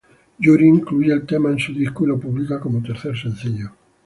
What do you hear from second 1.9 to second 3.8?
y lo publica como tercer sencillo.